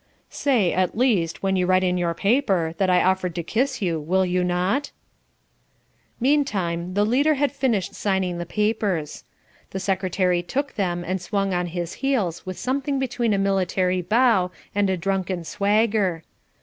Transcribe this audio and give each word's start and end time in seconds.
"Say, 0.31 0.73
at 0.73 0.97
least, 0.97 1.43
when 1.43 1.55
you 1.55 1.67
write 1.67 1.81
to 1.81 1.91
your 1.93 2.15
paper, 2.15 2.73
that 2.79 2.89
I 2.89 3.03
offered 3.03 3.35
to 3.35 3.43
kiss 3.43 3.83
you, 3.83 3.99
will 3.99 4.25
you 4.25 4.43
not?" 4.43 4.89
Meantime, 6.19 6.95
the 6.95 7.05
leader 7.05 7.35
had 7.35 7.51
finished 7.51 7.93
signing 7.93 8.39
the 8.39 8.47
papers. 8.47 9.23
The 9.69 9.79
secretary 9.79 10.41
took 10.41 10.73
them 10.73 11.03
and 11.05 11.21
swung 11.21 11.53
on 11.53 11.67
his 11.67 11.93
heels 12.01 12.47
with 12.47 12.57
something 12.57 12.97
between 12.97 13.31
a 13.31 13.37
military 13.37 14.01
bow 14.01 14.49
and 14.73 14.89
a 14.89 14.97
drunken 14.97 15.43
swagger. 15.43 16.23